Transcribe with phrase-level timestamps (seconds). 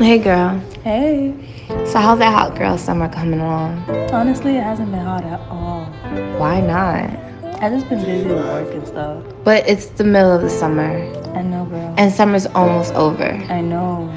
[0.00, 0.58] Hey, girl.
[0.82, 1.34] Hey.
[1.84, 3.78] So, how's that hot girl summer coming along?
[4.10, 5.84] Honestly, it hasn't been hot at all.
[6.38, 7.10] Why not?
[7.62, 9.22] I've just been busy with work and stuff.
[9.44, 10.90] But it's the middle of the summer,
[11.36, 11.94] I know, girl.
[11.98, 13.30] and summer's almost over.
[13.50, 14.10] I know.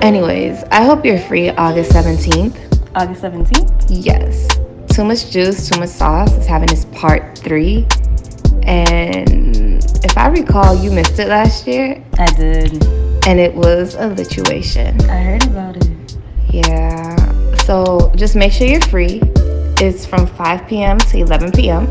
[0.00, 2.56] Anyways, I hope you're free August 17th.
[2.94, 3.86] August 17th?
[3.88, 4.46] Yes.
[4.94, 7.84] Too Much Juice, Too Much Sauce is having its part three.
[8.62, 13.03] And if I recall, you missed it last year, I did.
[13.26, 15.00] And it was a lituation.
[15.08, 16.16] I heard about it.
[16.50, 17.54] Yeah.
[17.64, 19.20] So just make sure you're free.
[19.80, 20.98] It's from 5 p.m.
[20.98, 21.86] to 11 p.m.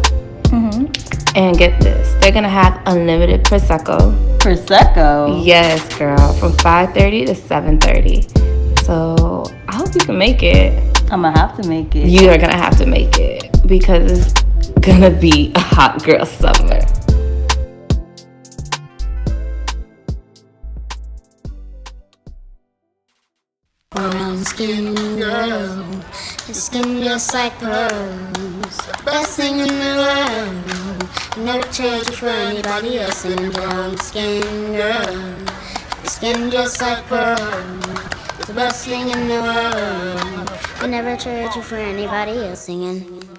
[0.54, 1.38] Mm-hmm.
[1.38, 4.16] And get this, they're gonna have unlimited prosecco.
[4.38, 5.44] Prosecco.
[5.44, 8.84] Yes, girl, from 5:30 to 7:30.
[8.86, 11.12] So I hope you can make it.
[11.12, 12.08] I'ma have to make it.
[12.08, 16.80] You are gonna have to make it because it's gonna be a hot girl summer.
[24.54, 25.84] Skin girl,
[26.46, 28.78] your skin just like pearls.
[29.04, 31.44] Best thing in the world.
[31.44, 33.26] Never trade you for anybody else.
[33.26, 34.44] And brown skin
[34.78, 38.46] girl, your skin just like pearls.
[38.46, 40.52] The best thing in the world.
[40.82, 43.33] I never trade you for anybody else singing.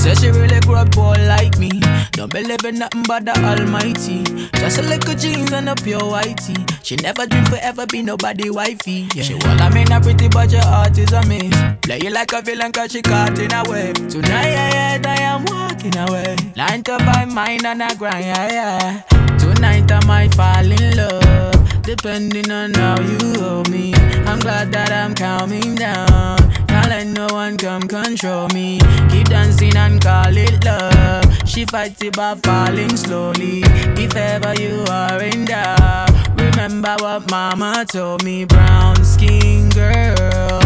[0.00, 1.68] Said she really grew up poor like me.
[2.12, 4.24] Don't believe in nothing but the Almighty.
[4.58, 6.56] Just a little jeans and a pure whitey.
[6.82, 9.08] She never dream forever be nobody wifey.
[9.14, 9.24] Yeah.
[9.24, 11.54] She well, I mean, not pretty, but your heart is a miss.
[11.82, 13.94] Play you like a villain, cause she caught in a web.
[14.08, 16.34] Tonight, yeah, I am walking away.
[16.56, 19.36] Nine to five, mine and I grind, yeah, yeah.
[19.36, 21.49] Tonight, I might fall in love.
[21.96, 23.92] Depending on how you hold me.
[24.24, 26.38] I'm glad that I'm calming down.
[26.68, 28.78] Can't let no one come control me.
[29.10, 31.24] Keep dancing and call it love.
[31.48, 33.62] She fights it by falling slowly.
[33.98, 38.44] If ever you are in doubt, remember what mama told me.
[38.44, 40.60] Brown skin girl,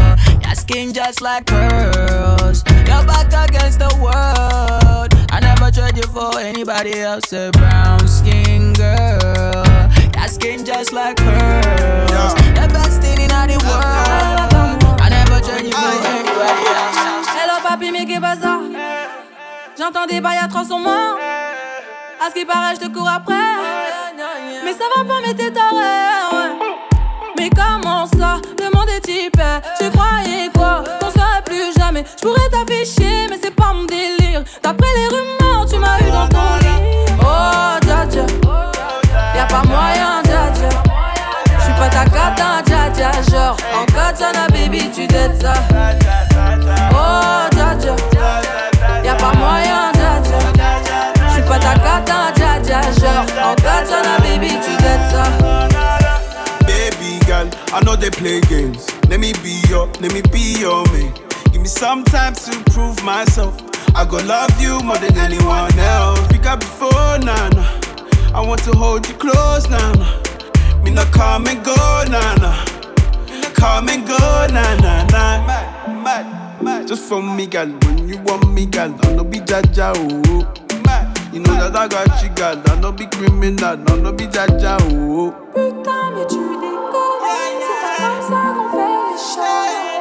[0.44, 2.62] your skin just like pearls.
[2.86, 5.08] You're back against the world.
[5.30, 7.32] I never trade you for anybody else.
[7.32, 9.64] A brown skin girl,
[10.24, 11.16] your skin just like.
[11.16, 13.84] The best thing in world.
[15.00, 15.74] I never you.
[17.36, 17.90] Hello papi,
[19.78, 21.18] J'entends des bails atroces en moi.
[22.24, 23.34] À ce qui paraît, je te cours après.
[24.64, 26.54] Mais ça va pas, mais t'es taré.
[27.36, 28.40] Mais comment ça?
[28.58, 29.00] Le monde est.
[29.04, 30.84] Tu croyais quoi?
[31.00, 32.04] Qu'on serait plus jamais.
[32.16, 34.42] Je pourrais t'afficher, mais c'est pas mon délire.
[34.62, 37.12] D'après les rumeurs, tu m'as eu dans ton lit.
[37.20, 37.83] Oh,
[39.54, 40.68] pas moyen, dja dja.
[41.60, 43.10] J'suis pas ta cata, dja dja.
[43.30, 45.54] Genre, en katana, baby, tu dettes ça.
[46.92, 47.94] Oh, dja dja.
[49.04, 50.38] Y'a pas moyen, dja dja.
[51.30, 52.80] J'suis pas ta cata, dja dja.
[52.98, 55.24] Genre, en katana, baby, tu dettes ça.
[56.66, 58.86] Baby girl, I know they play games.
[59.08, 61.12] Let me be your, let me be your man.
[61.52, 63.54] Give me some time to prove myself.
[63.94, 66.20] I go love you more than anyone else.
[66.28, 67.83] Pick up before, nah, nah.
[68.34, 70.82] I want to hold you close, nah, nah.
[70.82, 71.74] Me not come and go,
[72.10, 72.64] nah, nah.
[73.54, 74.16] Come and go,
[74.50, 75.46] nah, nah, nah.
[75.46, 76.88] Mad, mad, mad.
[76.88, 77.68] Just for me, girl.
[77.68, 80.52] When you want me, girl, I no be jaja, oh.
[80.84, 81.16] Mad.
[81.32, 82.60] You know that I got you, girl.
[82.66, 85.30] I no be criminal, I no be jaja, oh.
[85.54, 87.60] Putain, mais tu déconnes.
[87.60, 89.93] C'est pas comme ça qu'on fait les choses.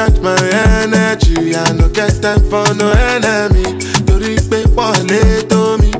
[0.00, 0.48] I don't charge my
[0.82, 3.64] energy, I no get time for no enemy.
[4.06, 5.90] Torí pé wọ́n lé tó mi.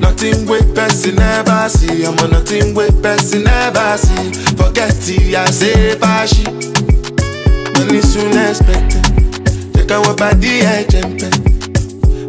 [0.00, 4.32] Nothing wey person never see, ọmọ nothing wey person never see.
[4.56, 6.44] Forget it, I say fàṣì.
[7.74, 9.04] Money soon expected,
[9.74, 11.30] jẹ́ káwọn bá dí ẹ̀jẹ̀ ń pẹ́.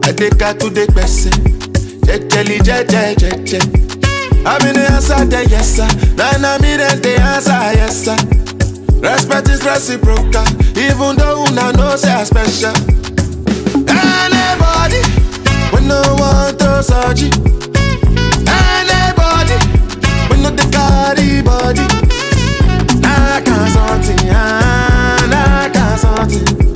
[0.07, 1.33] Adékatúndé gbẹ̀sẹ̀,
[2.05, 3.63] jẹ́jẹ́lì jẹ́jẹ́ jẹ́jẹ́.
[4.45, 5.87] I'm in the answer, the yes sir.
[6.15, 8.17] Then I'm in the answer, yes sir.
[9.01, 10.43] Respect is reciprocal,
[10.77, 12.73] even though una know say I special.
[13.87, 15.01] Anybody,
[15.73, 17.37] we no want to search it.
[18.47, 19.57] Anybody,
[20.29, 21.85] we no the carry body.
[22.99, 26.68] Nah, can't something, nah, can't something.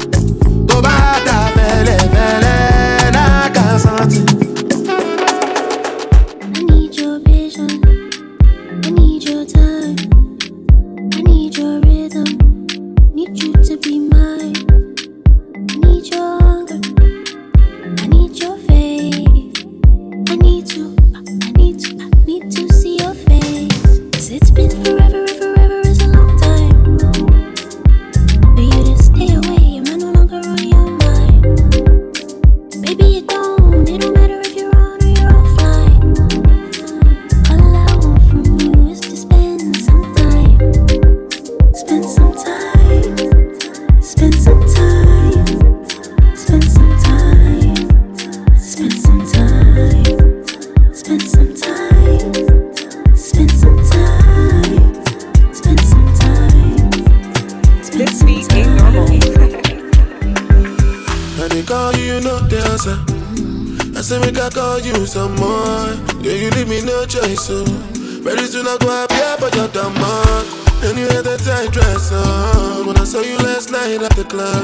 [62.13, 62.97] you no know the answer.
[63.97, 65.89] I say make I call you some more.
[66.21, 67.65] Yeah, you leave me no choice, so
[68.21, 69.97] very soon I go happy for your damn
[70.85, 74.25] And you had that tight dress on when I saw you last night at the
[74.25, 74.61] club.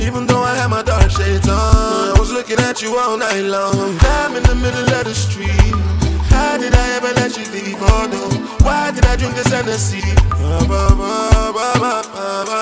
[0.00, 3.46] Even though I had my dark shades on, I was looking at you all night
[3.46, 3.96] long.
[4.18, 5.74] I'm in the middle of the street.
[6.34, 7.78] How did I ever let you leave?
[7.78, 8.22] Oh no,
[8.66, 10.02] why did I drink this Hennessy?
[10.42, 12.58] Ba, ba, ba, ba, ba, ba.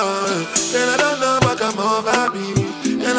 [0.76, 1.42] And I don't know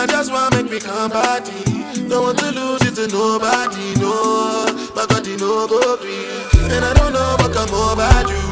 [0.04, 1.64] I just want make me come party.
[2.10, 4.68] Don't want to lose it to nobody, no.
[4.94, 6.28] My God, you know, go free.
[6.76, 8.44] And I don't know what come over you.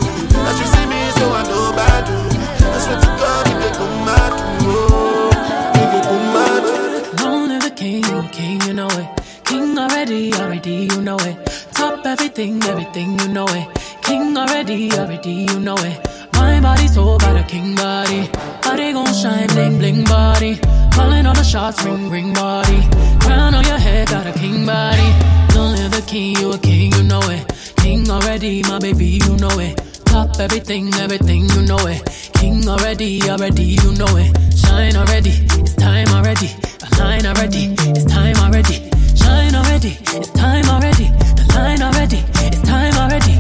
[0.48, 2.24] As you see me, so I know about you.
[2.72, 4.34] I swear to God, you can come out,
[4.64, 5.28] oh.
[5.76, 7.20] You can come out.
[7.20, 9.10] Known as king, king, you know it.
[9.44, 11.36] King already, already, you know it.
[11.74, 13.68] Top everything, everything, you know it.
[14.04, 16.00] King already, already, you know it.
[16.32, 18.30] My body so by the king body.
[18.64, 20.62] Body gon' shine, bling, bling body.
[20.92, 22.82] Calling all the shots, ring, ring body.
[23.22, 25.10] Crown on your head, got a king body.
[25.54, 27.44] Don't live a king, you a king, you know it.
[27.78, 29.78] King already, my baby, you know it.
[30.06, 32.02] Top everything, everything, you know it.
[32.34, 34.32] King already, already, you know it.
[34.58, 36.48] Shine already, it's time already.
[36.80, 38.90] The line already, it's time already.
[39.16, 41.08] Shine already, it's time already.
[41.38, 43.36] The line already, it's time already.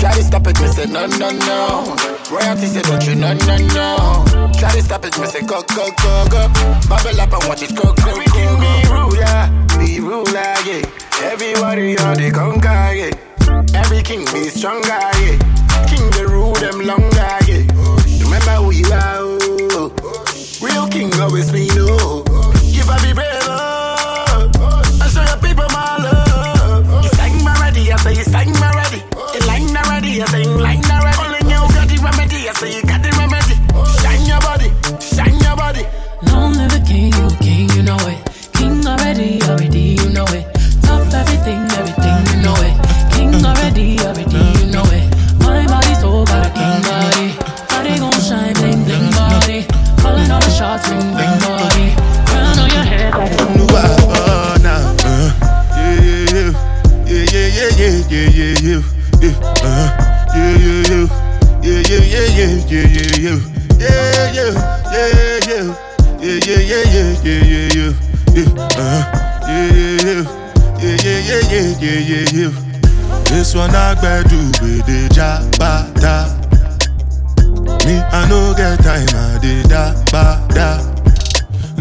[0.00, 2.11] Try to stop it, they said no, no, no.
[2.32, 4.50] Royalty say don't you know no no.
[4.58, 6.48] Try to stop it, me say go go go go.
[6.88, 8.60] Bubble up and watch it go go go go.
[8.60, 9.48] Be rude yeah,
[9.78, 10.82] be ruler, yeah.
[11.28, 13.10] Every warrior they conquer, yeah.
[13.74, 15.36] Every king be stronger, yeah.
[15.88, 17.68] King they rule them longer, yeah.
[18.24, 19.92] Remember who you are, oh.
[20.62, 22.22] Real king always be no.
[22.72, 24.50] Give up be brave, oh.
[25.02, 27.04] I show your people my love.
[27.04, 29.02] You sang my ready, I say you sang my ready.
[29.34, 30.71] You line already, I say you like.
[62.72, 63.38] yeah, yeah, yeah,
[63.78, 64.50] yeah, yeah,
[64.92, 65.76] yeah, yeah,
[66.22, 69.02] yeah, yeah, yeah, yeah, yeah, yeah, yeah, uh-huh.
[69.48, 70.24] yeah, yeah,
[70.80, 72.52] yeah, yeah, yeah, yeah, yeah, yeah, yeah.
[73.28, 76.32] This one I gbadu with the jabata.
[77.86, 80.80] Me I no get time, I did da ba da.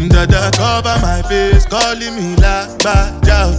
[0.10, 3.52] Dada cover my face, calling me la ba da.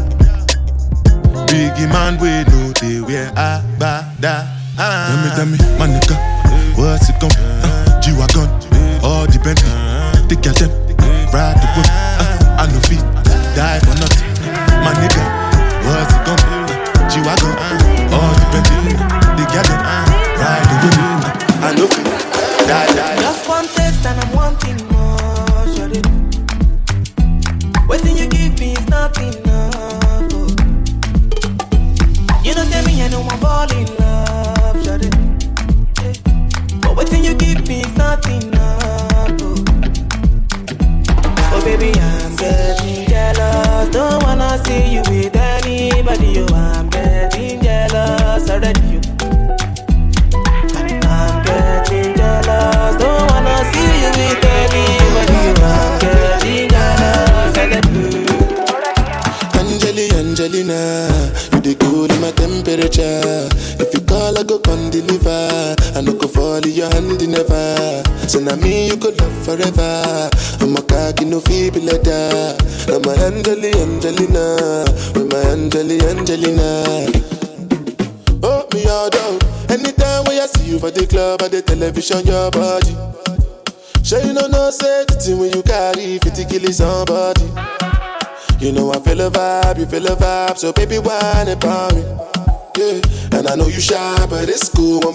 [1.47, 4.45] Biggie man, we know the way a ba da.
[4.79, 5.09] Ah.
[5.09, 6.32] Tell me, tell me, my nigga.
[6.75, 7.82] What's it gonna be?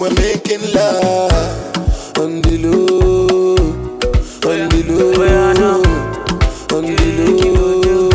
[0.00, 1.32] we're making love.
[2.18, 3.56] On the low,
[4.50, 8.08] on the low, oh, on the low, on the low.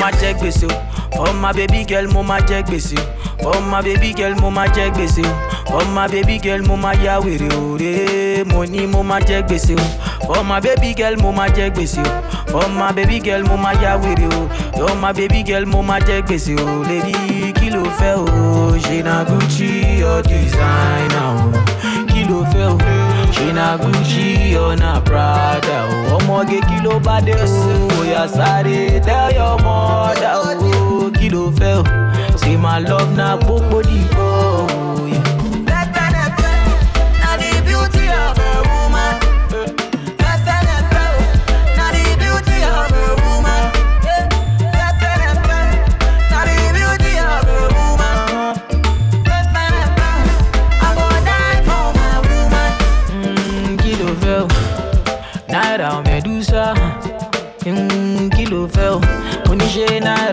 [0.00, 0.70] ma jẹ gbèsè o.
[1.16, 3.04] For my baby girl mama check jẹ gbèsè o.
[3.42, 5.70] For my baby girl mama check jẹ gbèsè o.
[5.70, 7.76] For my baby girl mama ma ya wèrè o.
[7.78, 9.42] Re mo ní mo ma jẹ.
[10.26, 12.12] For my baby girl, mo ma jẹ gbèsè o.
[12.50, 14.48] For my baby girl, mo ma ya wèrè o.
[14.78, 16.82] For my baby girl, mo ma jẹ gbèsè o.
[16.88, 18.16] Lady, kí ló fẹ́
[19.04, 21.52] na Gucci or designer o?
[22.10, 22.40] Kí ló
[23.52, 26.16] na Gucci or na Prada o?
[26.16, 28.00] Ọmọge kí ló bá dé o?
[28.00, 28.26] Oya
[29.06, 31.10] tell your mother o.
[31.18, 31.84] Kí ló?
[32.40, 34.28] Say my love na gbogbo dìbò
[34.62, 35.06] o.
[35.06, 35.33] Yeah.
[59.74, 60.23] Náírà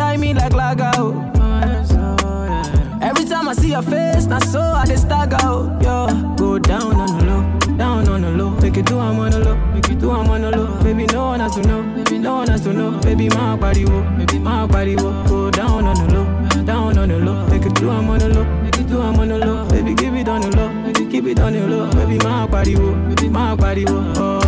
[0.00, 1.24] eye me like laga oh.
[3.00, 5.78] Every time I see your face, na so I dey stagger oh.
[5.82, 8.50] Yo, go down on the low, down on the low.
[8.60, 10.82] Make it do I'm on the low, make it do I'm on the low.
[10.82, 12.90] Baby no one has to know, baby no one has to know.
[13.00, 15.10] Baby my body wo, baby my body wo.
[15.28, 17.46] Go down on the low, down on the low.
[17.48, 19.68] Make it do I'm on the low, make it do I'm on the low.
[19.68, 21.90] Baby give it on the low, it keep it on the low.
[21.92, 23.84] Baby my body wo, baby my body.
[23.88, 24.47] Oh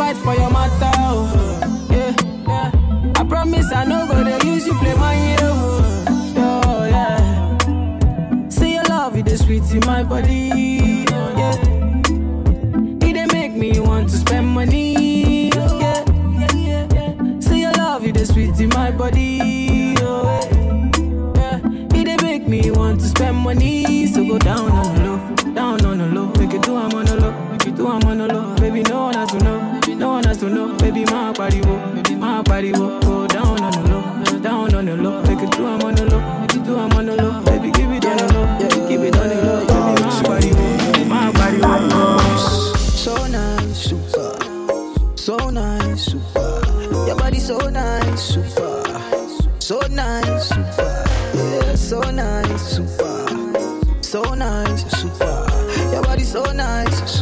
[0.00, 1.86] fight for your matter, oh.
[1.90, 2.14] Yeah.
[2.48, 3.12] yeah.
[3.16, 5.52] I promise I no go to use you play my hero.
[5.52, 8.48] Oh, oh yeah.
[8.48, 11.04] Say your love, it is sweet in my body.
[11.10, 11.56] Oh, yeah.
[13.06, 15.50] It dey make me want to spend money.
[15.54, 17.40] Oh, yeah.
[17.40, 19.94] Say your love, it is sweet in my body.
[19.98, 20.40] Oh,
[21.36, 21.60] yeah.
[21.98, 24.06] It dey make me want to spend money.
[24.06, 26.26] So go down on the low, down on the low.
[26.38, 28.54] Make it do I'm on the low, make it do I'm on the low.
[28.56, 29.09] Baby, no
[31.40, 33.00] Baby, my body wo, baby, my body wo.
[33.00, 35.22] Go down on the low, down on the low.
[35.22, 37.42] Make it do I'm on the low, make it do I'm on the low.
[37.44, 39.60] Baby, give it on the low, yeah, keep it on the low.
[39.66, 42.18] Baby, my body wo, my body wo.
[42.76, 44.36] So nice, super.
[45.16, 46.60] So nice, super.
[47.06, 48.84] Your body so nice, super.
[49.60, 51.04] So nice, super.
[51.34, 54.02] Yeah, so nice, super.
[54.02, 55.46] So nice, super.
[55.90, 57.19] Your body so nice, super.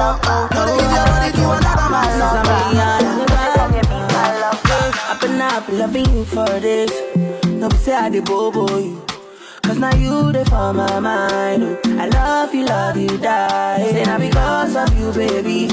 [0.00, 0.18] No.
[0.24, 0.48] Oh.
[0.66, 2.28] They give your body to another man, no.
[5.10, 6.90] I've been up loving you for this.
[7.46, 9.02] No be say I dey bobo you.
[9.62, 11.62] Cause now you dey for my mind.
[11.64, 11.78] oh.
[12.02, 13.90] I love you, love you, die.
[13.92, 15.66] Say now because of you, baby.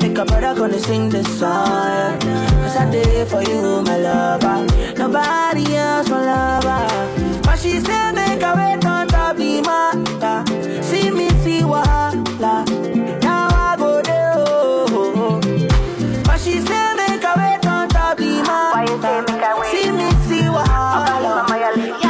[0.00, 2.18] Make a brother gonna sing this song.
[2.20, 4.66] Cause I did for you, my lover.
[4.96, 7.42] Nobody else, my lover.
[7.42, 10.82] But she said, make a wait on top the matter.
[10.82, 12.16] See me, see wahala.
[12.40, 12.95] Now
[16.46, 19.64] she said, make a wait on top the matter.
[19.72, 22.05] See me, see wahala.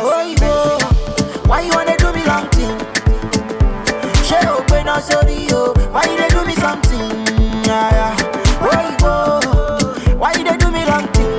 [0.00, 0.82] Doing the dance.
[0.82, 2.76] ah oyibo why you wanna do me long thing.
[4.28, 7.08] ṣé o pé náà sórí o why you dey do me something
[7.68, 8.08] yaya
[8.70, 9.14] oyinbo
[10.20, 11.30] why you dey do me wrong thing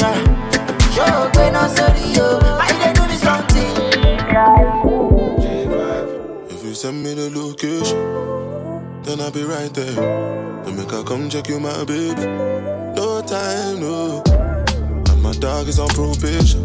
[0.00, 0.16] Yeah.
[0.94, 2.28] ṣé o pé náà sórí o
[2.58, 3.72] why you dey do me something
[4.34, 4.74] yaya.
[6.50, 7.98] If you send me the location,
[9.04, 9.94] then I'll be right there.
[10.64, 12.26] Then make I come check you, my baby.
[12.96, 14.22] No time, no.
[15.08, 16.62] And my dog is on probation.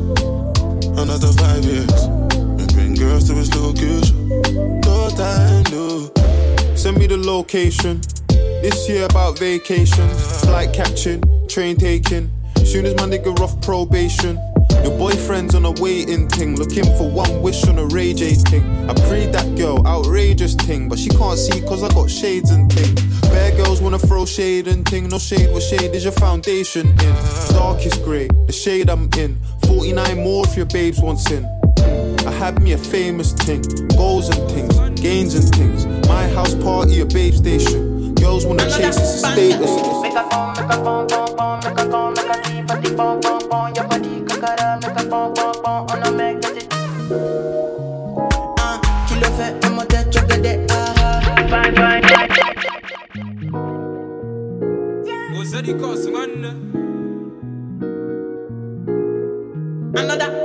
[1.02, 2.08] Another five years.
[2.58, 4.30] We bring girls to his location.
[4.82, 6.12] No time, no.
[6.76, 8.02] Send me the location.
[8.30, 12.30] This year about vacations, flight catching, train taking.
[12.64, 14.40] Soon as my nigga off probation.
[14.84, 18.64] Your boyfriend's on a waiting thing, looking for one wish on a Ray J thing.
[18.88, 22.72] I prayed that girl, outrageous thing, but she can't see cause I got shades and
[22.72, 23.11] thing.
[23.32, 27.16] Bad girls wanna throw shade and thing, no shade, what shade is your foundation in?
[27.54, 29.40] Darkest grey, the shade I'm in.
[29.66, 31.46] 49 more if your babes want in.
[32.28, 33.62] I had me a famous thing,
[33.96, 35.86] goals and things, gains and things.
[36.08, 38.14] My house party, a babe station.
[38.16, 39.72] Girls wanna chase, it's a status.
[40.02, 42.98] Make a phone, make a phone, phone, phone, make a make a keep a deep
[42.98, 43.76] phone, phone, phone.
[43.76, 46.31] Your body kakara, make a phone, phone, phone, on a.
[59.94, 60.41] Another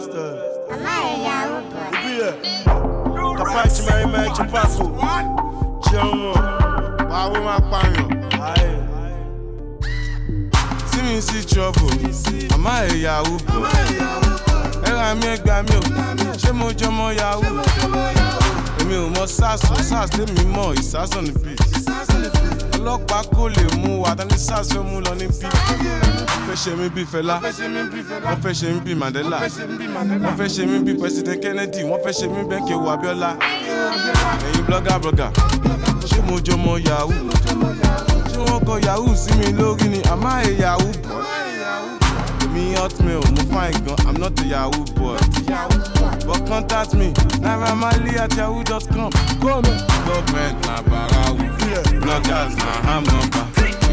[0.00, 0.36] Preston.
[1.92, 2.32] Ìbílẹ̀
[3.38, 4.84] kàpá ti máa ń máa ti pàkó.
[5.90, 6.40] Jẹun wọn,
[7.10, 8.08] wàá wọ́n máa pààyàn.
[10.90, 11.92] Tí mi sí trouble,
[12.50, 13.68] màmá ẹ̀ yàwó bọ̀.
[14.88, 15.80] Ẹ ra mi ẹ mi mí o,
[16.42, 17.44] ṣé mo jọmọ yàwó?
[18.80, 21.56] Èmi ò mọ SARS o, SARS tèmi mọ̀ ìsásàn ní bíi.
[22.76, 25.50] Ọlọ́pàá kò lè mú wa, tani SARS mú lọ ní bíi.
[26.50, 27.38] Fẹ́ ṣe mí bí Fẹlá.
[27.40, 27.52] Wọ́n
[28.42, 29.38] fẹ́ ṣe mí bí Mandela.
[29.38, 31.82] Wọ́n fẹ́ ṣe mí bí President Kennedy.
[31.84, 33.30] Wọ́n fẹ́ ṣe mí bẹ́ẹ̀ kí ewu Abiola.
[34.46, 35.30] Ẹ̀yin blogger blogger.
[36.10, 37.12] Ṣé mo jọmọ yahoo?
[38.32, 40.00] Ṣé wọ́n kọ yahoo sí mi lórí ni?
[40.12, 41.22] Àmọ́ ẹ̀ yahoo bọ̀.
[42.44, 45.18] Èmi hotmail, mo fine gan, I'm not a yahoo boy.
[46.26, 49.12] But contact me, Naira Marley at yahoo.com.
[49.40, 49.62] Come
[50.06, 51.38] Government na barawu,
[52.02, 53.04] bloggers na ham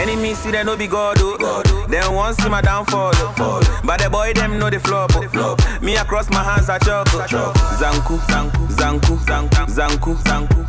[0.00, 1.62] Enemy see them no be God, oh.
[1.88, 3.60] Them want see my downfall, oh.
[3.84, 5.56] But the boy them know the flop, oh.
[5.82, 7.52] Me across my hands I chop, oh.
[7.78, 10.64] Zanku, zanku, zanku, zanku, zanku, zanku,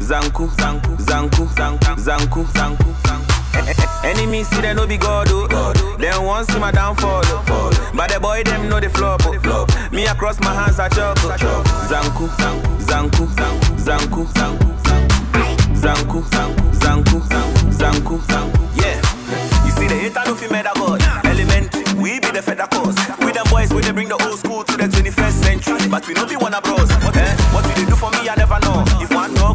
[0.00, 4.04] zanku, zanku, zanku, zanku, zanku, zanku.
[4.04, 5.96] Enemy see them no be God, oh.
[5.98, 7.90] Them want see my downfall, oh.
[7.94, 9.66] But the boy them know the flop, oh.
[9.92, 11.36] Me across my hands I chop, oh.
[11.88, 15.05] Zanku, zanku, zanku, zanku, zanku, zanku, zanku,
[15.76, 16.22] zanku,
[17.72, 18.56] zanku, zanku.
[18.76, 18.96] Yeah.
[19.64, 21.02] You see the hater no fi murder God.
[21.24, 22.96] Element, we be the feather cause.
[23.20, 25.88] We them boys, we they bring the old school to the 21st century.
[25.88, 26.90] But we know be one to bros.
[27.04, 27.36] What, eh?
[27.52, 28.84] what we they do for me, I never know.
[29.02, 29.54] If one door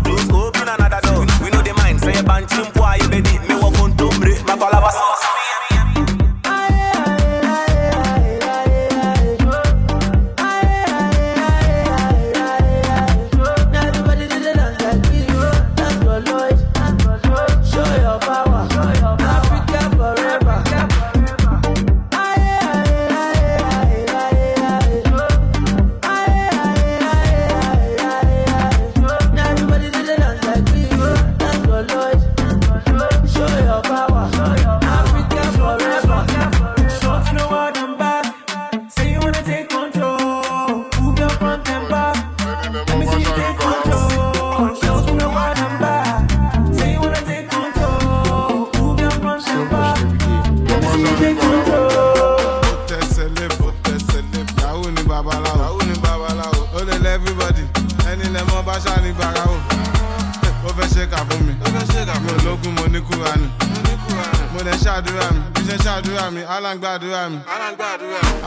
[66.91, 67.37] gbàdúrà mi.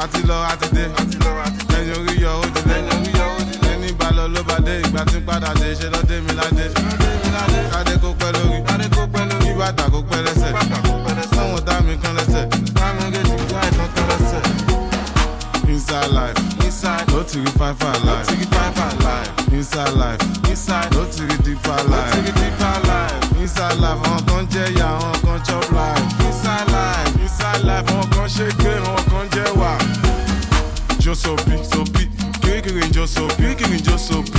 [0.03, 0.85] àti lọ àti dé
[1.73, 2.61] lẹ́yìn orí yọ ó dé
[3.65, 6.65] lẹ́ni ìbálò ló bá dé ìgbà tí padà dé ṣe ló dé mi ládé.
[7.73, 10.53] kádé kó pẹ́ lórí kí kó pẹ́ lẹ́sẹ̀
[11.37, 12.45] táwọn dá mi kán lẹ́sẹ̀.
[15.75, 18.05] Inside life, inside, no tiri five life.
[18.05, 19.53] no tiri five alive.
[19.53, 21.89] Inside life, inside, no tiri deep life.
[21.89, 23.41] no tiri deep alive.
[23.43, 26.05] Inside life, àwọn kan jẹ́ ìyá, àwọn kan chop life.
[26.27, 27.14] Inside life
[27.45, 29.73] better life wọn kàn ṣe gbé wọn kàn jẹ wà.
[31.05, 32.09] Josobi, sopi
[32.43, 34.39] kirikiri josopi kirikiri josopi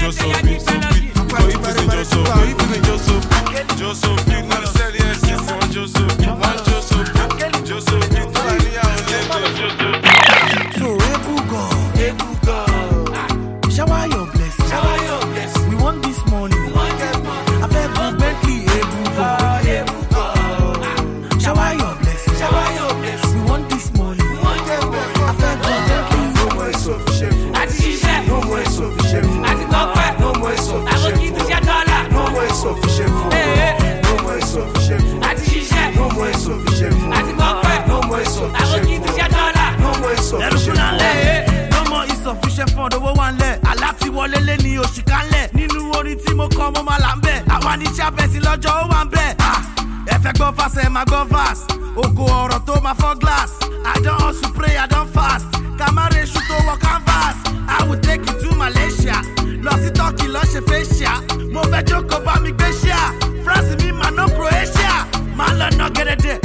[0.00, 1.00] josopi sopi
[1.36, 3.36] koyipisi josopi koyipisi josopi
[3.80, 7.15] josopi wọn sẹ́ni ẹ̀sìn fún josopi wọn Josobi.
[42.86, 46.82] wọn dówó wà ńlẹ̀ alátiwọlé lé ní oṣù kánlẹ̀ nínú orin tí mo kọ́ mo
[46.82, 47.42] máa là ń bẹ̀.
[47.48, 49.34] Àwa ní sábẹ́sì lọ́jọ́ ó wà ń bẹ̀.
[50.06, 53.50] Ẹ fẹ́ gbọ́ fásẹ̀ ẹ máa gbọ́ fast ògo ọ̀rọ̀ tó máa fọ́ glass.
[53.84, 55.46] I don hustle pray i don fast.
[55.78, 57.36] Kamare ṣu tó wọ canvas.
[57.68, 59.16] I will take you to malaysia.
[59.64, 61.12] Lọ sí turkey lọ ṣe facia
[61.52, 63.00] mo fẹ́ jókòó bá mi gbé ṣíà.
[63.44, 65.06] France mi mà ná croatia.
[65.36, 66.38] Máa lọ ná gẹ́gẹ́dẹ́.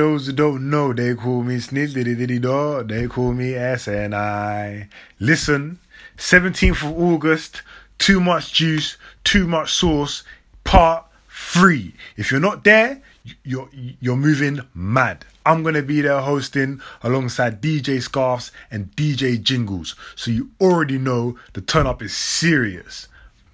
[0.00, 2.88] Those who don't know, they call me Sniz Diddy Diddy Dog.
[2.88, 4.88] They call me SNI.
[5.18, 5.78] Listen,
[6.16, 7.60] 17th of August,
[7.98, 10.24] Too Much Juice, Too Much Sauce,
[10.64, 11.92] Part 3.
[12.16, 13.02] If you're not there,
[13.44, 13.68] you're,
[14.00, 15.26] you're moving mad.
[15.44, 19.94] I'm going to be there hosting alongside DJ Scarfs and DJ Jinglez.
[20.16, 23.06] So you already know the turn up is serious.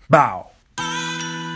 [0.09, 0.51] Bow.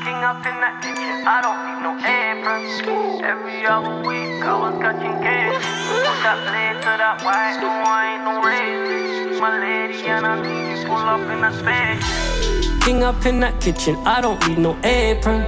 [0.03, 3.21] King up in that kitchen, I don't need no apron.
[3.23, 5.61] Every other week, I was catching cases.
[5.93, 9.41] Put that blade to that white, no, I ain't no racist.
[9.41, 12.83] My lady, and I need you pull up in that space.
[12.83, 15.45] King up in that kitchen, I don't need no apron.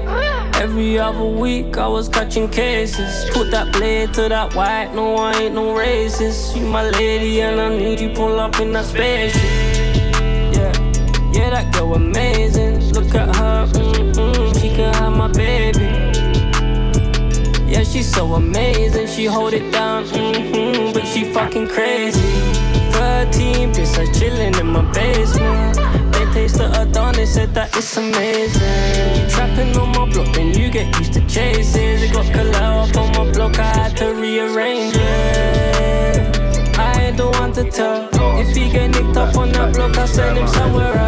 [0.56, 3.30] Every other week, I was catching cases.
[3.30, 6.54] Put that blade to that white, no, I ain't no racist.
[6.54, 9.42] You my lady, and I need you pull up in that spaceship.
[10.52, 10.72] Yeah,
[11.32, 12.92] yeah, that girl amazing.
[12.92, 14.11] Look at her, mm-mm,
[14.74, 15.84] can have my baby.
[17.70, 19.06] Yeah, she's so amazing.
[19.06, 22.20] She hold it down, mm-hmm, but she fucking crazy.
[22.92, 25.76] 13 bitch, I chillin' in my basement.
[26.12, 28.62] They tasted Adonis, said that it's amazing.
[29.16, 32.02] You trapping on my block, then you get used to chases.
[32.02, 36.38] It got Kalao up on my block, I had to rearrange it.
[36.78, 38.08] I ain't the one to tell.
[38.38, 41.01] If he get nicked up on that block, I'll send him somewhere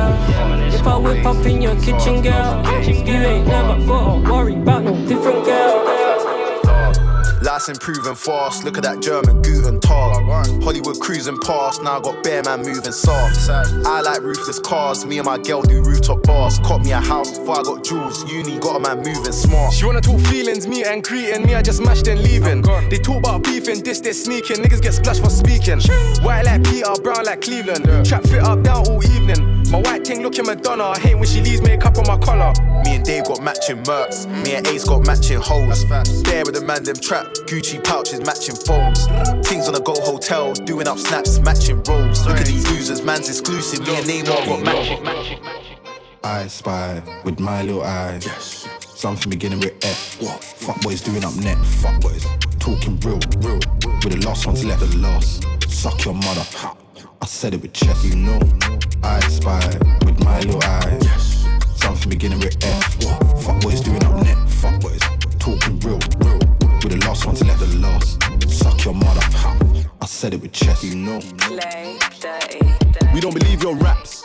[1.24, 1.24] else.
[1.24, 4.94] If I whip up in your kitchen, girl, you ain't never gotta worry about no
[5.06, 5.84] different girl.
[7.42, 8.64] Life's improving fast.
[8.64, 10.24] Look at that German Guten Tag.
[10.62, 11.82] Hollywood cruising past.
[11.82, 13.50] Now I got bear man moving soft.
[13.50, 15.04] I like ruthless cars.
[15.04, 16.58] Me and my girl do rooftop bars.
[16.60, 18.24] Caught me a house before I got jewels.
[18.32, 19.74] Uni got a man moving smart.
[19.74, 22.62] She wanna talk feelings, me and Cretan, me I just mashed and leaving.
[22.88, 25.80] They talk about beefing, this they sneaking, niggas get splashed for speaking.
[26.22, 28.06] White like Peter, brown like Cleveland.
[28.06, 29.53] Trap fit up down all evening.
[29.74, 32.52] My white ting looking Madonna, I hate when she leaves makeup on my collar.
[32.84, 34.24] Me and Dave got matching mercs.
[34.44, 35.84] Me and Ace got matching holes.
[36.22, 37.26] There with the man them trap.
[37.48, 39.04] Gucci pouches matching phones.
[39.44, 42.24] Things on a go hotel, doing up snaps, matching robes.
[42.24, 43.80] Look at these losers, man's exclusive.
[43.80, 45.40] Me and Neymar got matching.
[46.22, 48.24] I spy with my little eyes.
[48.24, 48.68] Yes.
[48.78, 50.22] Something beginning with F.
[50.22, 50.44] What?
[50.44, 51.58] Fuck boys doing up net.
[51.66, 52.24] Fuck boys
[52.60, 53.58] talking real, real.
[54.04, 55.44] With the last ones left, the last.
[55.68, 56.76] Suck your mother.
[57.22, 58.38] I said it with chest, you know.
[59.02, 59.60] I spy
[60.04, 61.02] with my little eyes.
[61.04, 61.46] Yes.
[61.76, 63.04] Something beginning with F.
[63.04, 63.42] What?
[63.42, 64.36] Fuck boys doing up net.
[64.48, 65.00] Fuck boys
[65.38, 66.38] talking real, real.
[66.82, 68.22] With the last ones left, the last.
[68.52, 69.20] Suck your mother.
[70.00, 71.20] I said it with chest, you know.
[73.12, 74.24] We don't believe your raps.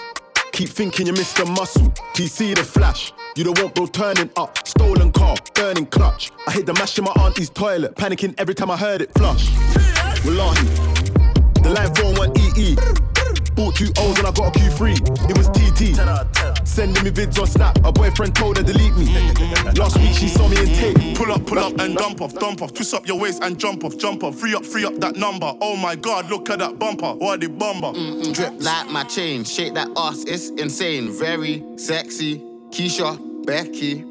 [0.52, 1.48] Keep thinking you're Mr.
[1.56, 1.90] Muscle.
[2.14, 3.14] TC the flash.
[3.36, 4.68] You don't want bro turning up.
[4.68, 6.32] Stolen car, burning clutch.
[6.48, 7.96] I hit the mash in my auntie's toilet.
[7.96, 9.48] Panicking every time I heard it flush.
[14.80, 15.30] Q3.
[15.30, 16.68] It was TT.
[16.68, 17.78] Sending me vids on Snap.
[17.84, 19.06] A boyfriend told her delete me.
[19.76, 21.18] Last week she saw me in tape.
[21.18, 22.74] Pull up, pull up and dump off, dump off.
[22.74, 24.36] Twist up your waist and jump off, jump off.
[24.36, 25.52] Free up, free up that number.
[25.62, 27.14] Oh my god, look at that bumper.
[27.14, 27.92] What the bumper?
[28.32, 31.12] Drip like my chain, shake that ass, it's insane.
[31.12, 32.40] Very sexy,
[32.72, 34.09] Keisha, Becky.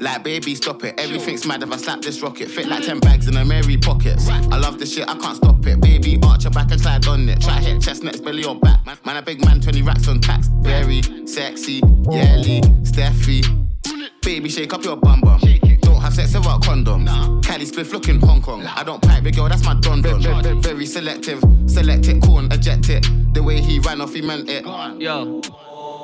[0.00, 0.98] Like baby, stop it.
[0.98, 2.50] Everything's mad if I slap this rocket.
[2.50, 4.28] Fit like 10 bags in a Mary pockets.
[4.28, 5.80] I love this shit, I can't stop it.
[5.80, 7.40] Baby, arch your back and slide on it.
[7.40, 8.80] Try hit chestnuts, belly or back.
[9.04, 10.48] Man, a big man, 20 racks on tax.
[10.60, 11.80] Very sexy,
[12.10, 13.44] Yelly, Steffi.
[14.22, 15.40] Baby, shake up your bum bum.
[15.80, 17.44] Don't have sex without condoms.
[17.44, 18.64] Cali spliff looking Hong Kong.
[18.64, 20.62] I don't pipe, big girl, that's my don don.
[20.62, 23.06] Very selective, select it, corn, eject it.
[23.34, 24.64] The way he ran off, he meant it.
[25.00, 25.42] Yo.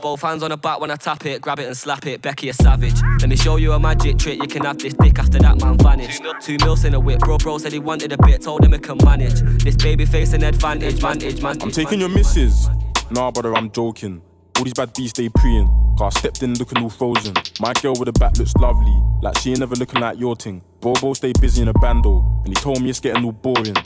[0.01, 2.23] Both hands on the back when I tap it, grab it and slap it.
[2.23, 3.01] Becky a savage.
[3.21, 4.41] Let me show you a magic trick.
[4.41, 6.23] You can have this dick after that man vanished.
[6.41, 7.37] Two mils in a whip, bro.
[7.39, 9.41] Bro said he wanted a bit, told him he can manage.
[9.63, 11.61] This baby face an advantage, advantage, man.
[11.61, 12.69] I'm taking your misses.
[13.11, 14.23] Nah, brother, I'm joking.
[14.57, 15.69] All these bad beats, they preying.
[15.99, 17.35] Cause I stepped in looking all frozen.
[17.61, 18.97] My girl with the back looks lovely.
[19.23, 20.63] Like she ain't never looking like your ting.
[20.81, 22.25] Bobo stay busy in a bando.
[22.45, 23.77] And he told me it's getting all boring.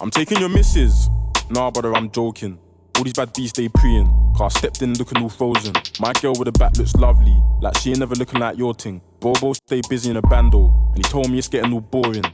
[0.00, 1.10] I'm taking your misses.
[1.50, 2.58] Nah, brother, I'm joking.
[3.00, 4.14] All these bad beats, they preying.
[4.38, 5.72] I stepped in looking all frozen.
[6.00, 7.34] My girl with the back looks lovely.
[7.62, 9.00] Like she ain't never looking like your ting.
[9.20, 10.66] Bobo stay busy in a bando.
[10.66, 12.24] And he told me it's getting all boring.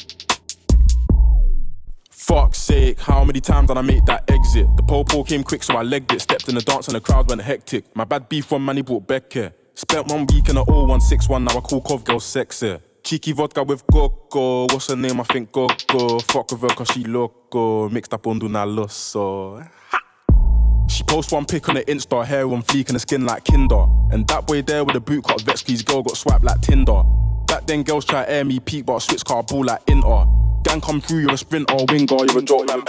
[2.10, 4.66] Fuck's sake, how many times did I make that exit?
[4.76, 6.22] The popo came quick, so I legged it.
[6.22, 7.84] Stepped in the dance and the crowd went hectic.
[7.94, 9.52] My bad beef one man, he brought Beck here.
[9.74, 12.80] Spent one week in a 0161, now I call Cov girl sexy.
[13.04, 14.62] Cheeky vodka with coco.
[14.62, 15.20] What's her name?
[15.20, 16.18] I think Coco.
[16.18, 17.88] Fuck with her cause she loco.
[17.88, 19.64] Mixed up on na loso.
[20.88, 23.86] She post one pic on the Insta, hair on fleek and the skin like Kinder.
[24.10, 27.02] And that boy there with the boot cut Vexky's girl got swiped like Tinder.
[27.46, 30.24] Back then girls try air me peak, but I switch car ball like Inter.
[30.62, 32.82] Gang come through, you're a sprinter, winger, you're a joke man.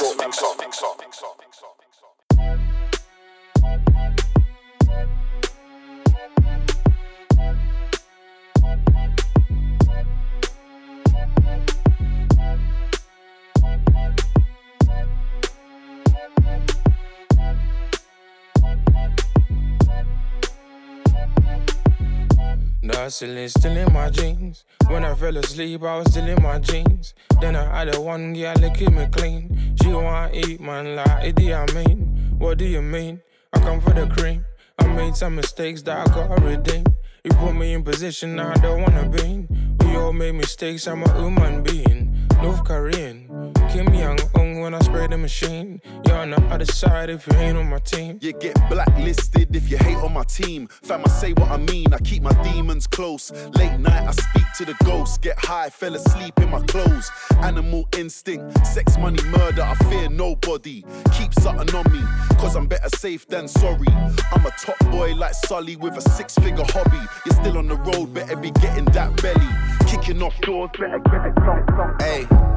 [23.07, 24.65] Hustling still in my jeans.
[24.89, 27.13] When I fell asleep, I was still in my jeans.
[27.39, 29.77] Then I had a one girl that keep me clean.
[29.81, 32.35] She wanna eat, man, like, Idi Amin.
[32.37, 33.21] What do you mean?
[33.53, 34.43] I come for the cream.
[34.77, 36.83] I made some mistakes that I gotta redeem.
[37.23, 39.77] You put me in position I don't wanna be in.
[39.79, 42.27] We all made mistakes, I'm a human being.
[42.41, 43.26] North Korean.
[43.69, 45.81] Kim Jong Un when I spray the machine.
[46.05, 48.17] You're on the other side if you ain't on my team.
[48.21, 50.67] You get blacklisted if you hate on my team.
[50.67, 53.31] Fam, I say what I mean, I keep my demons close.
[53.55, 55.17] Late night, I speak to the ghosts.
[55.17, 57.11] Get high, fell asleep in my clothes.
[57.41, 59.63] Animal instinct, sex, money, murder.
[59.63, 60.83] I fear nobody.
[61.11, 62.01] Keep something on me,
[62.37, 63.87] cause I'm better safe than sorry.
[64.31, 67.01] I'm a top boy like Sully with a six figure hobby.
[67.25, 69.47] You're still on the road, better be getting that belly.
[69.87, 72.27] Kicking off doors, better get it.
[72.27, 72.56] Hey.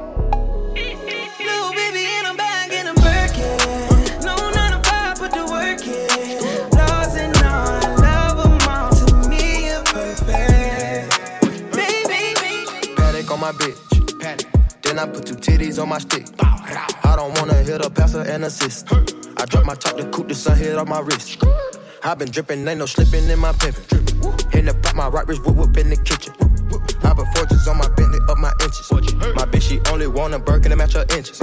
[13.51, 14.81] My bitch.
[14.81, 16.25] Then I put two titties on my stick.
[16.39, 18.87] I don't wanna hit a passer and assist.
[18.91, 21.43] I drop my top to coupe the sun hit on my wrist.
[22.03, 24.55] i been dripping, ain't no slipping in my pimpin'.
[24.55, 26.33] In the pot, my right wrist whoop whoop in the kitchen.
[27.03, 28.91] I put fortunes on my Bentley up my inches.
[28.91, 31.39] My bitch, she only want a Birkin to match her inches.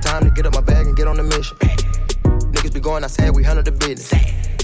[0.00, 1.56] Time to get up my bag and get on the mission.
[2.52, 4.10] Niggas be going outside, we handle the business.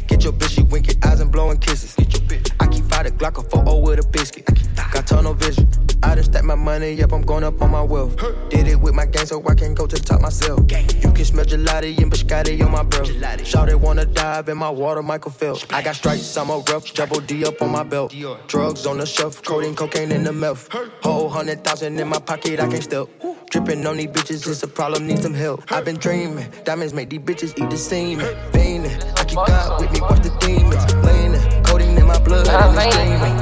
[0.09, 1.95] Get your bitch, she winking eyes and blowing kisses.
[1.99, 4.47] I keep the Glock a 4 with a biscuit.
[4.93, 5.88] Got tunnel vision.
[6.03, 8.17] I done stack my money, up, I'm going up on my wealth.
[8.51, 10.61] Did it with my gang, so I can go to the top myself.
[10.61, 13.47] You can smell gelati and biscotti on my breath.
[13.47, 15.67] Shout it wanna dive in my water, Michael Phelps.
[15.71, 18.15] I got stripes, I'm a rough, double D up on my belt.
[18.47, 20.69] Drugs on the shelf, coding cocaine in the mouth.
[21.03, 23.09] Whole hundred thousand in my pocket, I can't step.
[23.51, 25.71] Dripping on these bitches, it's a problem, need some help.
[25.73, 28.25] I've been dreaming, diamonds make these bitches eat the semen.
[28.53, 30.95] Fiending, I keep God with me, watch the demons.
[31.05, 33.39] Leaning, codeine in my blood, and it's dreaming.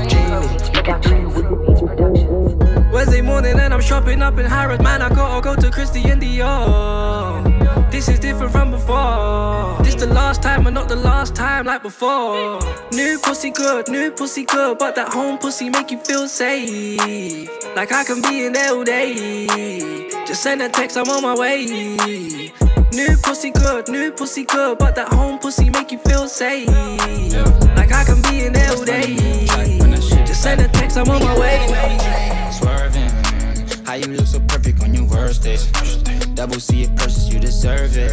[3.07, 4.82] Wednesday morning and I'm shopping up in Harrods.
[4.82, 7.88] Man, I gotta go to Christian Dior.
[7.88, 9.80] This is different from before.
[9.84, 12.59] This the last time, but not the last time like before.
[12.90, 17.48] New pussy good, new pussy good, but that home pussy make you feel safe.
[17.76, 19.46] Like I can be in there all day.
[20.26, 21.64] Just send a text, I'm on my way.
[22.92, 26.66] New pussy good, new pussy good, but that home pussy make you feel safe.
[27.76, 29.14] Like I can be in there all day.
[30.26, 32.26] Just send a text, I'm on my way.
[33.97, 35.64] You look so perfect on your worst days.
[36.34, 38.12] Double C it purses, you deserve it.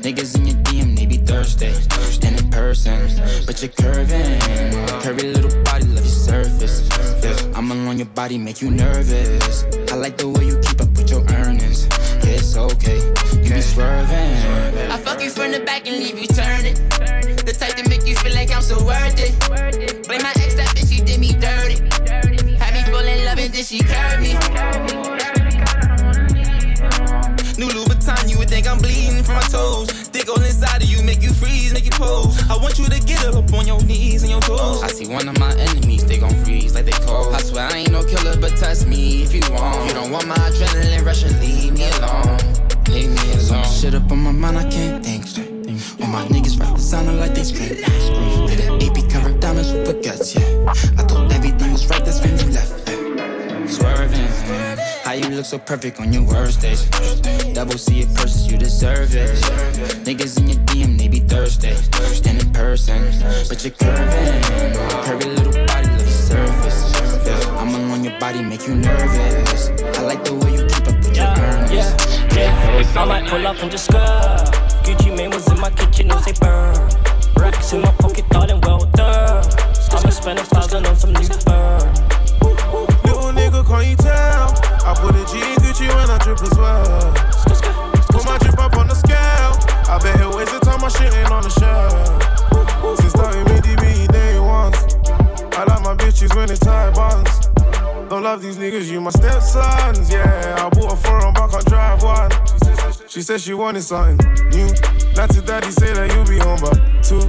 [0.00, 1.66] Niggas in your DM, they be thirsty.
[2.26, 2.98] And in person,
[3.44, 4.40] but you're curving.
[5.04, 6.88] Curvy little body, love your surface.
[7.22, 9.64] Yeah, I'm along your body, make you nervous.
[9.92, 11.88] I like the way you keep up with your earnings.
[12.24, 12.96] Yeah, it's okay,
[13.44, 14.90] you be swerving.
[14.90, 16.74] I fuck you from the back and leave you turning.
[17.44, 19.38] The type to make you feel like I'm so worth it.
[20.08, 21.76] Blame my ex, that bitch, she did me dirty.
[22.56, 24.32] Had me fall in love and then she curved me.
[30.24, 30.34] Toes.
[30.34, 32.38] Dick all inside of you, make you freeze, make you pose.
[32.50, 34.82] I want you to get up on your knees and your toes.
[34.82, 37.34] I see one of my enemies, they gon' freeze like they cold.
[37.34, 39.86] I swear I ain't no killer, but test me if you want.
[39.88, 42.38] You don't want my adrenaline rushing, leave me alone.
[42.88, 43.64] Leave me alone.
[43.64, 45.50] Shit up on my mind, I can't think straight.
[46.00, 47.76] All my niggas rap sounding like they scream.
[48.48, 50.72] Hit an AP cover diamonds with baguettes, yeah.
[50.98, 51.32] I thought
[53.80, 56.84] every look so perfect on your worst days.
[57.54, 59.30] Double C it purses, you deserve it.
[60.04, 61.74] Niggas in your DM, they be thirsty.
[62.28, 63.02] And in person,
[63.48, 64.42] but you're curving.
[65.04, 66.92] Curvy little body, look surface.
[67.26, 69.68] Yeah, I'm alone your body, make you nervous.
[69.98, 71.72] I like the way you keep up with your burn.
[71.72, 71.96] Yeah,
[72.34, 72.92] yeah.
[72.96, 74.48] I might pull up and just skirt.
[74.84, 76.88] Gucci Mane was in my kitchen, no say burn.
[77.36, 79.44] Racks in my pocket, thought and well done.
[79.90, 81.91] I'ma spend a thousand on some new burn.
[83.72, 84.52] Can't you tell?
[84.84, 87.10] I put a G in Gucci when I drip as well.
[88.12, 89.56] Put my drip up on the scale.
[89.88, 93.00] I bet it waste the time my shit ain't on the shelf.
[93.00, 94.76] Since starting me DB day ones.
[95.56, 97.48] I like my bitches when they tie buns.
[98.10, 100.12] Don't love these niggas, you my stepsons.
[100.12, 102.30] Yeah, I bought a foreign back on drive one.
[103.08, 104.18] She said she wanted something
[104.50, 104.68] new.
[105.16, 107.24] Not to daddy say that you'll be home by two.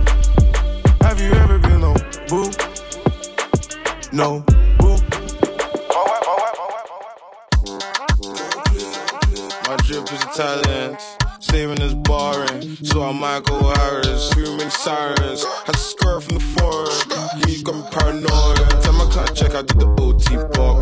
[1.07, 1.95] Have you ever been on
[2.27, 2.51] boo?
[4.11, 4.43] No,
[10.39, 12.75] is saving is boring.
[12.83, 15.45] So I might go Harris, screaming sirens.
[15.65, 17.05] To skirt from the forest,
[17.47, 18.57] you got me paranoid.
[18.81, 20.81] Time I cut check, I did the OT block.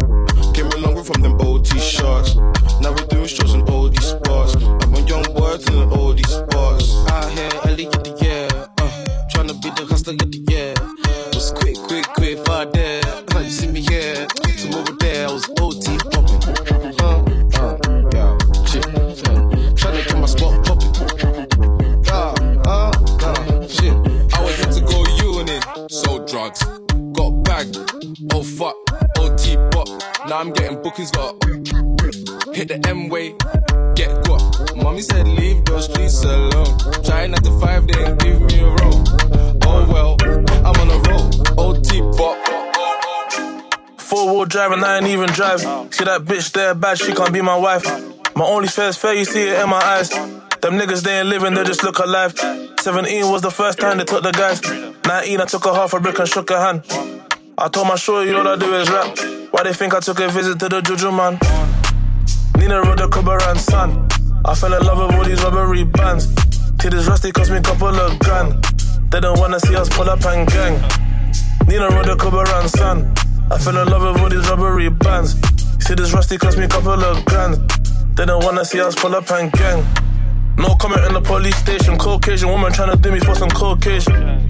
[0.54, 2.36] Came along with from them OT shots.
[2.80, 4.56] Now we're doing shows in all these spots.
[4.56, 6.51] I'm a young boy in all these spots.
[31.10, 31.44] Got
[32.54, 33.34] hit the M way,
[33.96, 34.78] get got.
[34.78, 36.78] Mommy said leave those streets alone.
[37.04, 39.04] Trying not to five, they ain't give me a roll.
[39.64, 40.16] Oh well,
[40.64, 41.26] I'm on a roll.
[41.58, 42.38] OT pop.
[43.98, 45.62] Four wheel drive and I ain't even drive.
[45.62, 47.86] See that bitch there bad, she can't be my wife.
[48.36, 50.10] My only fair is fair, you see it in my eyes.
[50.10, 52.38] Them niggas they ain't living, they just look alive.
[52.80, 54.62] 17 was the first time they took the guys.
[55.08, 56.84] 19 I took a half a brick and shook her hand.
[57.58, 59.31] I told my shorty all I do is rap.
[59.52, 61.38] Why they think I took a visit to the Juju man?
[62.58, 64.08] Nina rode the crib around son.
[64.46, 66.28] I fell in love with all these rubbery bands.
[66.80, 68.64] Titties rusty cost me a couple of grand.
[69.12, 70.80] They don't wanna see us pull up and gang.
[71.68, 73.14] Nina rode the crib around son.
[73.52, 75.36] I fell in love with all these rubbery bands.
[75.86, 77.60] See this rusty cost me a couple of grand.
[78.16, 79.86] They don't wanna see us pull up and gang.
[80.58, 81.98] No comment in the police station.
[81.98, 84.48] Caucasian woman trying to do me for some Caucasian.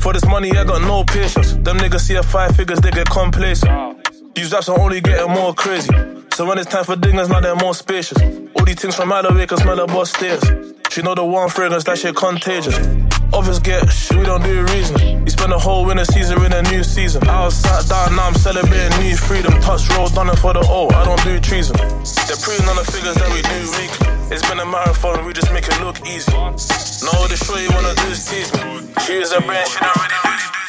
[0.00, 1.54] For this money, I got no patience.
[1.54, 3.93] Them niggas see a five figures, they get complacent.
[4.34, 5.94] These raps are only getting more crazy.
[6.34, 8.18] So when it's time for dingers, now they're more spacious.
[8.56, 10.42] All these things from out of way can smell the boss stairs.
[10.90, 12.76] She know the one fragrance, that shit contagious.
[13.32, 15.24] Others get shit, we don't do reason.
[15.24, 17.26] We spend the whole winter season in a new season.
[17.28, 19.54] I was sat down, now I'm celebrating new freedom.
[19.60, 21.76] Touch roll, done it for the O, I don't do treason.
[21.78, 24.34] They're proving on the figures that we do weekly.
[24.34, 26.32] It's been a marathon, we just make it look easy.
[27.06, 28.90] No, the show you wanna do is tease me.
[29.06, 30.63] She is a brand, she don't really do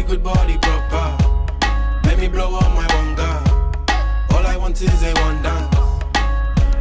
[0.00, 1.16] Body good, body proper.
[2.04, 4.32] Let me blow on my wanga.
[4.32, 5.76] All I want is a one dance.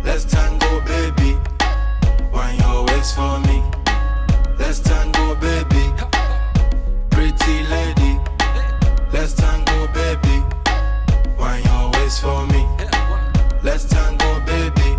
[0.06, 1.38] Let's tango, baby.
[2.32, 3.62] Wine your waist for me.
[4.58, 5.92] Let's tango, baby.
[7.10, 8.18] Pretty lady.
[9.12, 10.42] Let's tango, baby.
[11.38, 12.66] Wine your waist for me.
[13.62, 14.96] Let's tango, baby.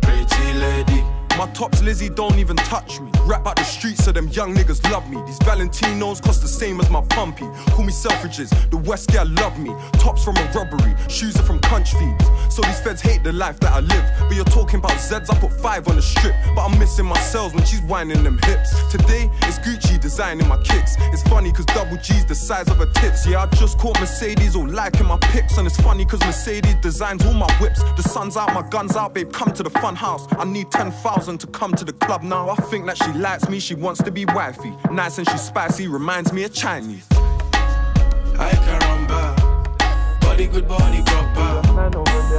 [0.00, 1.04] Pretty lady.
[1.36, 3.13] My tops Lizzie don't even touch me.
[3.26, 5.16] Rap out the streets so them young niggas love me.
[5.26, 7.46] These Valentinos cost the same as my pumpy.
[7.70, 9.74] Call me Selfridges, the West girl love me.
[9.94, 12.24] Tops from a robbery, shoes are from crunch feeds.
[12.54, 14.04] So these feds hate the life that I live.
[14.20, 16.34] But you're talking about Zeds, I put five on the strip.
[16.54, 18.70] But I'm missing my cells when she's whining them hips.
[18.90, 20.96] Today, it's Gucci designing my kicks.
[21.12, 23.26] It's funny cause double G's the size of her tits.
[23.26, 25.56] Yeah, I just caught Mercedes all liking my pics.
[25.56, 27.82] And it's funny cause Mercedes designs all my whips.
[27.96, 30.26] The sun's out, my gun's out, babe, come to the fun house.
[30.38, 32.50] I need 10,000 to come to the club now.
[32.50, 34.72] I think that she likes me, she wants to be wifey.
[34.90, 37.06] Nice and she's spicy, reminds me of Chinese.
[37.12, 40.20] I can run back.
[40.20, 41.62] Body good, body proper.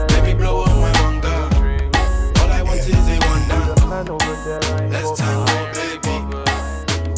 [0.10, 1.50] Let me blow on my wanga.
[2.42, 3.84] All I want is a one dance.
[4.92, 6.16] Let's tango, baby.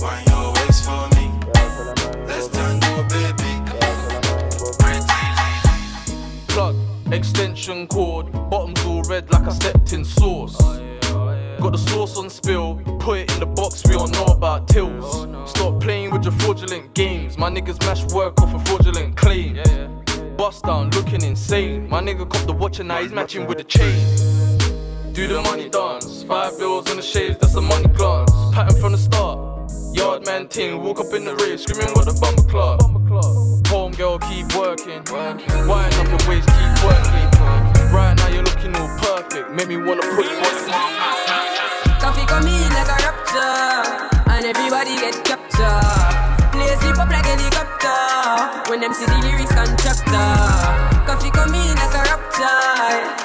[0.03, 1.31] Wine your waist for me.
[2.27, 3.51] Let's tango, baby.
[6.47, 6.75] Plug,
[7.11, 10.57] extension cord, bottoms all red like I stepped in sauce.
[11.59, 15.27] Got the sauce on spill, put it in the box, we all know about tills.
[15.49, 19.57] Stop playing with your fraudulent games, my niggas mash work off a fraudulent claim.
[20.37, 21.89] Bust down, looking insane.
[21.89, 23.97] My nigga cop the watch and now he's matching with the chain.
[25.13, 28.31] Do the money dance, five bills on the shades, that's the money glance.
[28.53, 32.13] Pattern from the start, yard man ting, walk up in the rave, screaming what the
[32.21, 32.81] bumper club.
[33.67, 35.03] Home, girl, keep working.
[35.11, 35.41] Wind
[35.95, 37.27] up your waist, keep working.
[37.91, 41.16] Right now you're looking all perfect, make me wanna put you on
[42.27, 43.83] come in like a rapture,
[44.29, 46.51] and everybody get captured.
[46.51, 50.96] Play sleep up like helicopter, when them see the lyrics constructor.
[51.07, 52.43] Coffee come in like a rapture,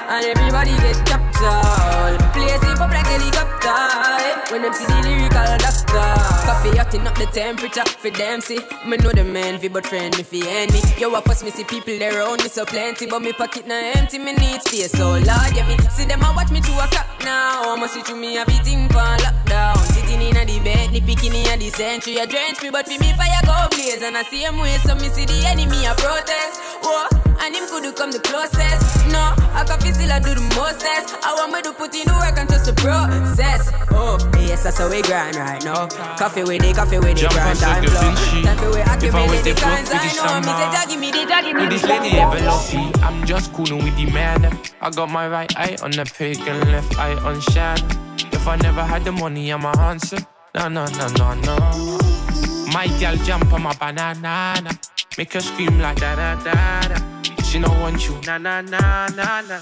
[0.08, 2.16] and everybody get captured.
[2.32, 6.14] Play sleep up like a helicopter, when them see the lyrical doctor.
[6.46, 8.60] Coffee hotting up the temperature for them see.
[8.86, 10.80] Me know the man but friend me fi me.
[10.96, 14.18] Yo, I first me see people around me so plenty, but me pocket na empty.
[14.18, 17.08] Me need space so Lord, yeah me see them a watch me to a clock
[17.24, 17.74] now.
[17.74, 19.76] I'ma see through me everything for lockdown.
[19.92, 22.20] Sitting in a the bed, the picking in a the century.
[22.20, 24.94] I drench me, but for me fire go blaze and I see him way so
[24.94, 26.60] me see the enemy a protest.
[26.82, 27.08] Whoa,
[27.40, 28.82] and him could come the closest.
[29.12, 31.16] No, I can feel still I do the mostest.
[31.22, 33.72] I want me to put in the work and trust the process.
[33.90, 35.88] Oh, yes, that's how we grind right now.
[36.16, 38.14] Coffee with it, coffee with it, grind time flow.
[38.56, 40.40] For we activate the kinds I know.
[40.40, 41.60] Me say, Jaggy me, the Jaggy me.
[41.62, 44.58] With this lady ever love me, I'm just coolin' with the man.
[44.80, 47.78] I got my right eye on the pig and left eye on shine.
[48.32, 50.18] If I never had the money, I'm a answer.
[50.54, 51.56] No, no, no, no, no.
[52.72, 54.78] My gal jump on my banana.
[55.18, 57.11] Make her scream like da da da da.
[57.52, 59.60] She no want you, na na na na na.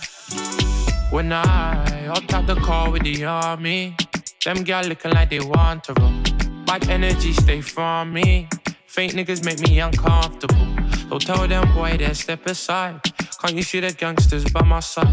[1.10, 3.96] When I hopped out the car with the army,
[4.44, 6.22] them gal looking like they want to run.
[6.66, 8.48] Bad energy stay from me.
[8.86, 10.68] Fake niggas make me uncomfortable.
[11.08, 13.00] So tell them boy they step aside.
[13.40, 15.08] Can't you see the gangsters by my side?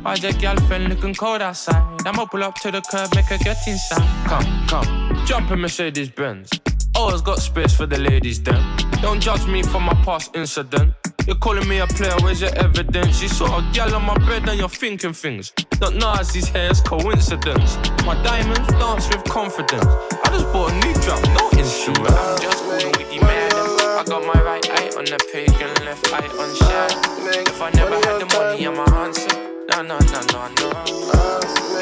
[0.00, 1.84] Why that girlfriend looking cold outside?
[2.06, 4.08] I'ma pull up to the curb, make her get inside.
[4.26, 6.48] Come, come, jump in Mercedes Benz.
[6.96, 8.62] Always got space for the ladies then.
[9.02, 10.94] Don't judge me for my past incident.
[11.26, 13.22] You're calling me a player, where's your evidence?
[13.22, 15.52] You saw a gal on my bed and you're thinking things.
[15.78, 17.76] Don't know as these hairs coincidence.
[18.04, 19.86] My diamonds dance with confidence.
[19.86, 22.10] I just bought a new drum, no instrument.
[22.10, 23.52] I'm just coolin' with the man.
[23.54, 27.46] I got my right eye on the pig and left eye on shine.
[27.46, 29.30] If I never had the money, I'm a answer.
[29.70, 30.68] No, no, no, no, no.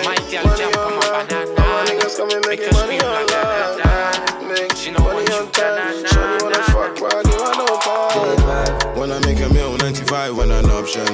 [0.05, 1.63] My gal jump on my banana.
[2.03, 3.41] Her scream like da.
[4.77, 6.10] She know what you da na na na.
[9.01, 11.07] When I make a meal, 95 when an option.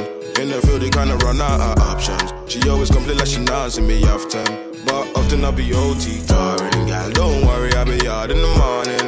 [0.42, 2.34] In the field, they kinda run out of options.
[2.50, 4.44] She always complain like she nods me often.
[4.84, 6.88] But often I'll be OT, touring.
[6.88, 9.06] Girl, don't worry, I'll be out in the morning.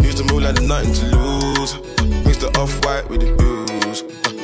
[0.00, 1.74] Used to move like there's nothing to lose.
[2.24, 4.00] Mix the off white with the blues.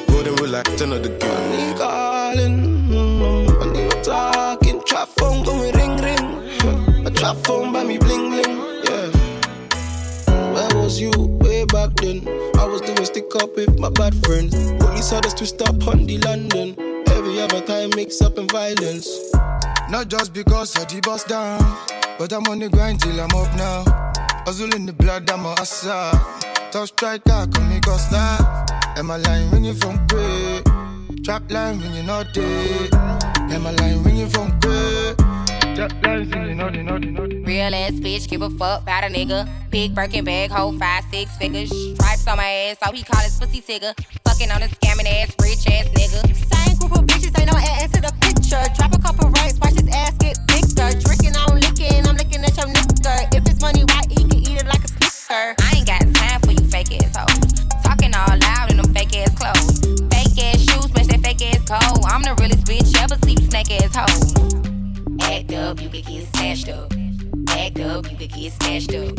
[0.07, 1.79] Golden rule like 10 of the girls.
[1.81, 7.07] calling, mm, when you talking, trap phone going ring ring.
[7.07, 8.55] A trap phone by me bling bling,
[8.85, 9.09] yeah.
[10.53, 11.33] Where was you
[11.63, 12.27] way back then?
[12.59, 14.73] I was doing stick up with my bad friends.
[14.83, 16.75] Police had us twist up on the London.
[17.09, 19.33] Every other time mix up in violence.
[19.89, 21.61] Not just because I the bust down,
[22.19, 23.85] but I'm on the grind till I'm up now.
[24.45, 26.13] Hustle in the blood, I'm a hustler.
[26.71, 28.67] Tough striker, call me Costa.
[28.97, 30.65] Am I lying when you from great?
[31.25, 32.95] Trap line when you're not dead.
[32.95, 35.22] Am I lying when you from great?
[35.73, 35.89] Real
[37.75, 39.49] ass bitch, give a fuck about a nigga.
[39.71, 41.71] Big Birkin bag, hold five, six figures.
[41.95, 43.95] Stripes on my ass, so he call his pussy tigger.
[44.25, 46.21] Fucking on a scamming ass, rich ass nigga.
[46.37, 48.63] Same group of bitches, ain't no ass to the picture.
[48.77, 50.93] Drop a couple rights, watch his ass get bigger.
[51.01, 53.35] Drinking, I'm licking, I'm licking at your nigga.
[53.35, 55.55] If it's money, why he can eat it like a snicker?
[55.57, 57.65] I ain't got time for you fake ass hoes.
[57.83, 59.81] Talking all loud in them fake ass clothes.
[60.13, 62.05] Fake ass shoes, match that fake ass coat.
[62.05, 64.72] I'm the realest bitch ever see snake ass hoes.
[65.33, 66.93] Act up, you could get snatched up.
[67.49, 69.17] Act up, you could get snatched up.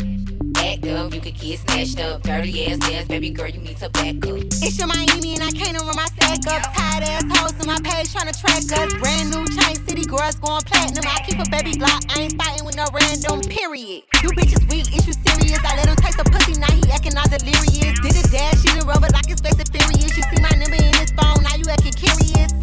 [0.62, 2.22] Act up, you could get snatched up.
[2.22, 4.46] Dirty ass ass, baby girl, you need to back up.
[4.62, 6.70] It's your Miami and I can't run my stack up.
[6.78, 8.94] Tired ass hoes on my page trying to track us.
[9.02, 11.02] Brand new chain city girls going platinum.
[11.02, 13.42] I keep a baby Glock, I ain't fighting with no random.
[13.50, 14.06] Period.
[14.22, 15.66] You bitches weak, is you serious?
[15.66, 17.98] I let him taste the pussy, now he acting all delirious.
[18.06, 20.14] Did a dash, she done rubber like it's fast and furious.
[20.14, 22.54] You see my number in his phone, now you acting curious.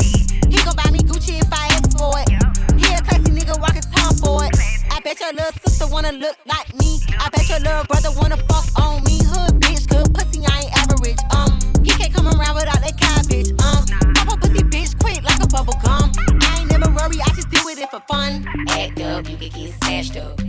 [0.46, 2.69] He gon' buy me Gucci if I ask for it.
[2.90, 4.50] He a classy nigga walking tom for it.
[4.90, 6.98] I bet your little sister wanna look like me.
[7.20, 9.22] I bet your little brother wanna fuck on me.
[9.22, 11.20] Hood bitch, good pussy, I ain't average.
[11.30, 13.50] Um, he can't come around without that cabbage.
[13.62, 16.10] Um, pop a pussy bitch quick like a bubble gum.
[16.42, 18.44] I ain't never worry, I just do it it for fun.
[18.70, 20.40] Act up, you could get snatched up.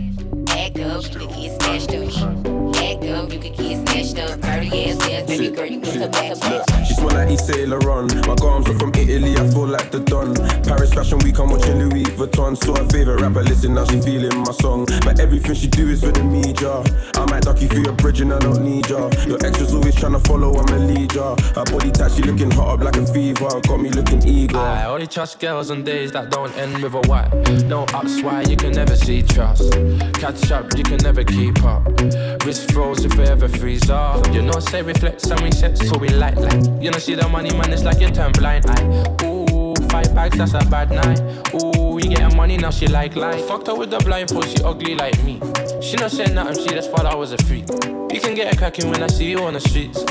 [0.48, 2.10] Act up, you could get snatched up.
[2.82, 4.40] Act up, you could get snatched up.
[4.40, 6.84] Dirty ass ass, baby girl, you need to back up.
[6.86, 8.12] She smell like Yves Saint Laurent.
[8.26, 10.34] My garms are from Italy, I feel like the Don.
[11.02, 12.56] Fashion Week, I'm watching Louis Vuitton.
[12.56, 14.86] So her favorite rapper, listen now she feeling my song.
[15.02, 16.78] But everything she do is for the media.
[17.20, 19.10] I might duck you through your bridge and I don't need ya.
[19.26, 21.34] Your ex was always trying to follow, I'm a leader.
[21.56, 23.48] Her body tight, she looking hot up like a fever.
[23.66, 24.56] Got me looking eager.
[24.56, 27.32] I only trust girls on days that don't end with a wipe.
[27.64, 29.72] No ups, why you can never see trust.
[30.14, 31.84] Catch up, you can never keep up.
[32.44, 34.32] Wrist froze if forever freeze up.
[34.32, 36.62] You know, say reflex and we so we light like.
[36.80, 39.24] You know, see the money man, it's like you turn blind eye.
[39.24, 39.41] Ooh,
[39.92, 41.20] five bags, that's a bad night.
[41.54, 43.46] Ooh, we getting money now, she like life.
[43.46, 45.38] Fucked her with the blindfold, she ugly like me.
[45.82, 47.68] She not saying nothing, she just thought I was a freak.
[48.10, 50.02] You can get a cracking when I see you on the streets.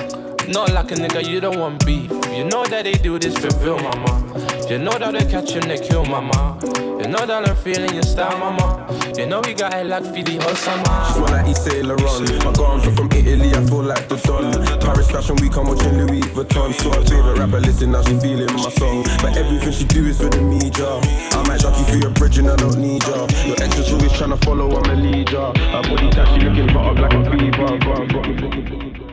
[0.47, 2.11] Not like a nigga, you don't want beef.
[2.31, 4.30] You know that they do this for real, mama.
[4.69, 6.57] You know that they catch him, they kill mama.
[7.01, 8.87] You know that I'm feeling your style, mama.
[9.17, 11.05] You know we got it like for the whole summer.
[11.07, 12.29] She's one like Saint Laurent.
[12.45, 14.79] My garms are from Italy, I feel like the Don.
[14.79, 16.73] Paris Fashion Week, I'm watching Louis Vuitton.
[16.73, 19.03] So her favorite rapper, listen, now she feeling my song.
[19.21, 20.87] But everything she do is for the media.
[20.87, 23.27] I might duck you through your bridge and I don't need ya.
[23.45, 25.51] Your ex is always trying to follow, I'm a leader.
[25.57, 29.10] Her body that she looking hot up like a fever.